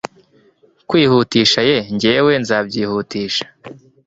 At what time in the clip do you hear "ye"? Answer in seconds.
1.69-1.77